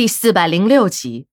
[0.00, 1.26] 第四百零六集，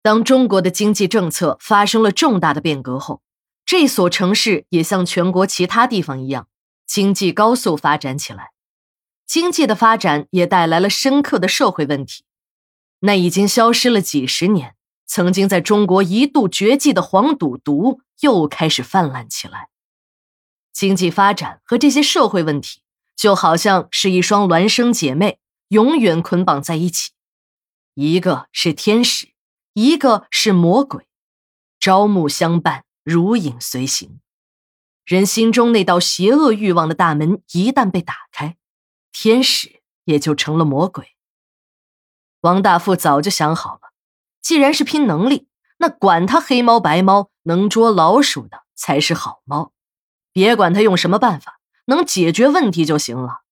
[0.00, 3.20] 当中国的经济政策发生了重大的变革后，
[3.66, 6.48] 这所城市也像全国其他地方一样，
[6.86, 8.52] 经济高速发展起来。
[9.26, 12.24] 经济的发展也带来了深刻的社会问题。
[13.00, 14.74] 那已经消失了几十年，
[15.04, 19.68] 曾经在中国一度绝迹的黄赌毒又开始泛滥起来。
[20.72, 22.80] 经济发展和这些社会问题，
[23.14, 25.38] 就好像是一双孪生姐妹。
[25.68, 27.10] 永远捆绑在一起，
[27.94, 29.34] 一个是天使，
[29.72, 31.08] 一个是魔鬼，
[31.80, 34.20] 朝暮相伴，如影随形。
[35.04, 38.56] 人心中那道邪恶欲望的大门一旦被打开，
[39.12, 41.16] 天使也就成了魔鬼。
[42.42, 43.92] 王大富早就想好了，
[44.40, 49.72] 既然是拼能力，那管他黑猫白猫，能捉老鼠的才是好猫，
[50.32, 53.42] 别管他用什么办法，能解决问题就行了。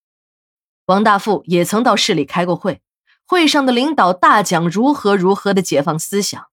[0.87, 2.83] 王大富也曾到市里开过会，
[3.27, 6.46] 会上的领导大讲如何如何的解放思想，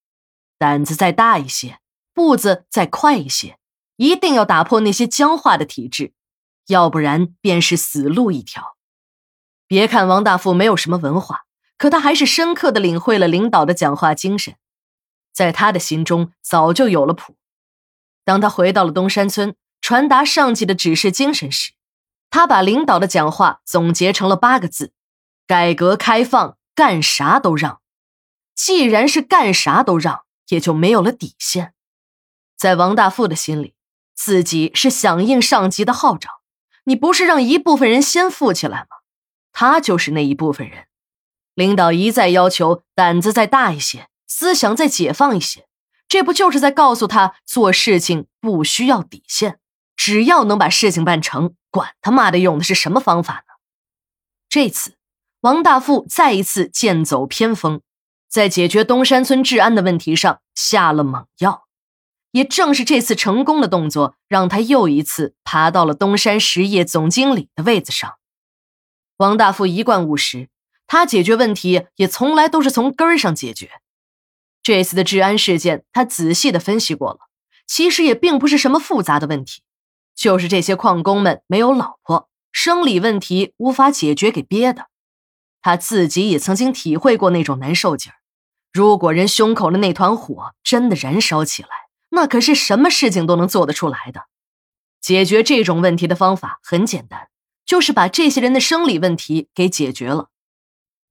[0.57, 1.79] 胆子再大一些，
[2.13, 3.57] 步子再快一些，
[3.97, 6.13] 一定要打破那些僵化的体制，
[6.67, 8.77] 要不然便是死路一条。
[9.67, 11.41] 别看王大富没有什么文化，
[11.77, 14.55] 可他还是深刻的领会了领导的讲话精神，
[15.33, 17.35] 在他的心中早就有了谱。
[18.23, 21.73] 当他回到了东山村，传达上级的指示精神时。
[22.31, 24.93] 他把领导的讲话总结成了八个字：
[25.45, 27.81] 改革开放，干啥都让。
[28.55, 31.73] 既然是干啥都让，也就没有了底线。
[32.57, 33.75] 在王大富的心里，
[34.15, 36.41] 自己是响应上级的号召。
[36.85, 38.97] 你不是让一部分人先富起来吗？
[39.51, 40.87] 他就是那一部分人。
[41.53, 45.67] 领导一再要求胆子再大一些，思想再解放一些，
[46.07, 49.59] 这不就是在告诉他做事情不需要底线？
[50.03, 53.53] 只要能把事情办成，管他妈的用的是什么方法呢？
[54.49, 54.95] 这次，
[55.41, 57.81] 王大富再一次剑走偏锋，
[58.27, 61.67] 在解决东山村治安的问题上下了猛药。
[62.31, 68.15] 也正是这次成功的动作，让他又一次爬到了东山实业总经理的位子上。
[69.17, 70.49] 王大富一贯务实，
[70.87, 73.69] 他解决问题也从来都是从根儿上解决。
[74.63, 77.19] 这次的治安事件，他仔细的分析过了，
[77.67, 79.61] 其实也并不是什么复杂的问题。
[80.15, 84.87] 就是这些矿工们没有老婆，生理问题无法解决给憋的。
[85.61, 88.15] 他自己也曾经体会过那种难受劲儿。
[88.73, 91.69] 如果人胸口的那团火真的燃烧起来，
[92.09, 94.25] 那可是什么事情都能做得出来的。
[94.99, 97.29] 解决这种问题的方法很简单，
[97.65, 100.29] 就是把这些人的生理问题给解决了。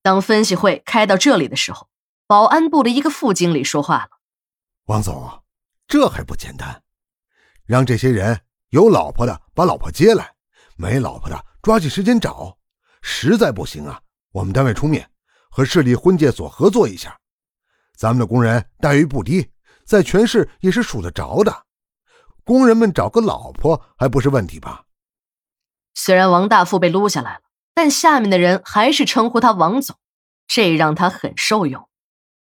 [0.03, 1.89] 当分析会开到这里的时候，
[2.27, 4.11] 保安部的一个副经理说话了
[4.87, 5.43] ：“王总，
[5.87, 6.83] 这还不简单，
[7.67, 10.35] 让这些人。”有老婆的把老婆接来，
[10.77, 12.57] 没老婆的抓紧时间找。
[13.03, 14.01] 实在不行啊，
[14.31, 15.11] 我们单位出面
[15.51, 17.19] 和市里婚介所合作一下。
[17.97, 19.51] 咱们的工人待遇不低，
[19.85, 21.67] 在全市也是数得着的。
[22.45, 24.85] 工人们找个老婆还不是问题吧？
[25.95, 27.41] 虽然王大富被撸下来了，
[27.75, 29.97] 但下面的人还是称呼他王总，
[30.47, 31.89] 这让他很受用。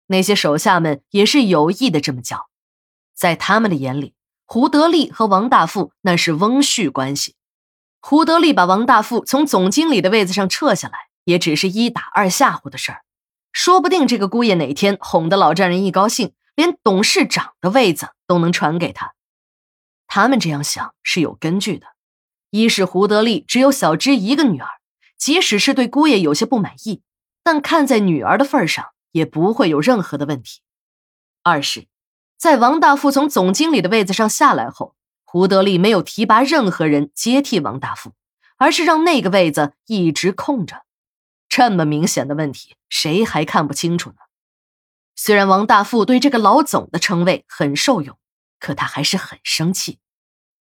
[0.06, 2.48] 那些手下们也是有意的这么叫，
[3.14, 4.15] 在他们的眼里。
[4.48, 7.34] 胡德利和王大富那是翁婿关系，
[8.00, 13.02] 胡德利把王大富从总经理的位子上撤下来，也只是一打二吓唬的事儿。
[13.52, 19.14] 说不定这个姑爷哪天哄得老丈人一高兴，连董事长的位子都能传给他。
[20.06, 21.88] 他们这样想是有根据的：
[22.50, 24.68] 一是胡德利只有小芝一个女儿，
[25.18, 27.02] 即使是对姑爷有些不满意，
[27.42, 30.60] 但看在女儿的份上，也不会有任何的问题；
[31.42, 31.88] 二是。
[32.36, 38.12] 在王大富从总经理的位子上下来后，胡德利没有提拔任何人接替王大富，
[38.58, 40.84] 而是让那个位子一直空着。
[41.48, 44.16] 这么明显的问题，谁还看不清楚呢？
[45.14, 48.18] 虽然王大富对这个老总的称谓很受用，
[48.60, 49.98] 可他还是很生气。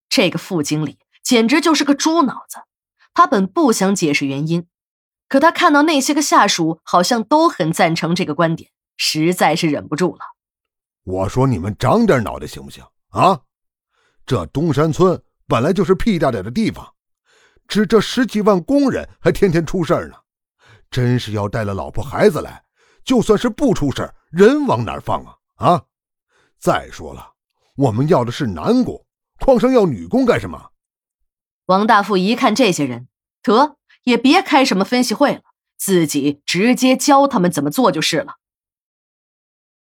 [0.09, 2.63] 这个副经理简直就是个猪脑子。
[3.13, 4.67] 他本不想解释原因，
[5.29, 10.30] 可他看到那些个下属好像都很赞成这个观点，实在是忍不住了。
[11.03, 13.41] 我说你们长点脑袋行不行啊？
[14.25, 16.87] 这东山村本来就是屁大点的地方，
[17.67, 20.15] 只这十几万工人还天天出事儿呢。
[20.89, 22.63] 真是要带了老婆孩子来，
[23.03, 25.35] 就算是不出事人往哪放啊？
[25.55, 25.83] 啊！
[26.59, 27.33] 再说了，
[27.75, 29.05] 我们要的是男工，
[29.39, 30.71] 矿上要女工干什么？
[31.65, 33.07] 王大富一看这些人，
[33.41, 35.41] 得也别开什么分析会了，
[35.77, 38.35] 自己直接教他们怎么做就是了。